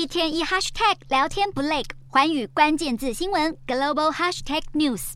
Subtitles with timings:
[0.00, 5.12] 一天一 hashtag 聊天不累，环宇关键字新闻 global hashtag news。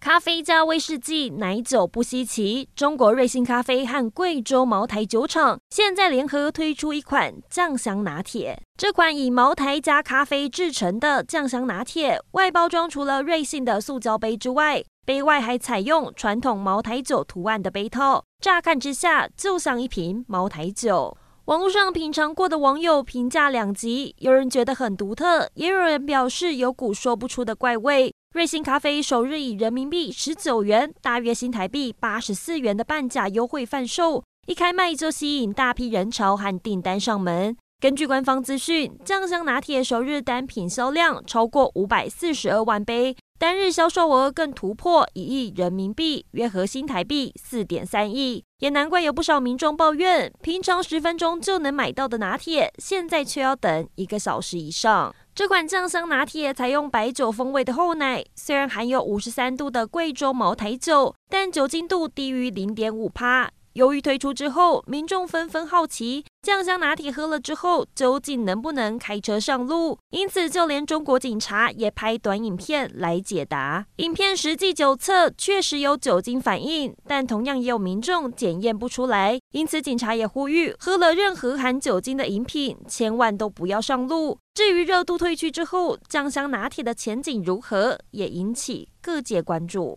[0.00, 2.68] 咖啡加威士忌，奶酒不稀奇。
[2.74, 8.60] 中国瑞幸咖啡和贵州茅台酒厂现在联合推出一款酱香拿铁。
[8.76, 21.16] 这款以茅台加咖啡制成的酱香拿铁，外包装除了瑞幸的塑胶杯之外，杯外还采用传统茅台酒图案的杯套，乍看之下就像一瓶茅台酒。
[21.46, 28.12] 网络上品尝过的网友评价两极，有人觉得很独特，也有人表示有股说不出的怪味。
[28.34, 37.56] 瑞幸咖啡首日以人民币十九元（大约新台币八十四元）的半价优惠贩售，一开卖就吸引大批人潮和订单上门。
[37.80, 43.16] 根据官方资讯，酱香拿铁首日单品销量超过五百四十二万杯。
[43.38, 55.14] 单日销售额更突破一亿人民币，约合新台币四点三亿，也难怪有不少民众抱怨，平常十分钟就能买到的拿铁，现在却要等一个小时以上。
[55.34, 63.50] 这款酱香拿铁采用白酒风味的厚奶，虽然含有五十三度的贵州茅台酒，但酒精度低于零点五趴。
[63.76, 73.84] 由于推出之后，民众纷纷好奇酱香拿铁喝了之后究竟能不能开车上路，因此就连中国警察也拍短影片来解答。
[73.96, 84.38] 影片实际酒测确实有酒精反应，但同样也有民众检验不出来，因此警察也呼吁喝了任何含酒精的饮品，千万都不要上路。
[84.54, 89.94] 至于热度退去之后，酱香拿铁的前景如何，也引起各界关注。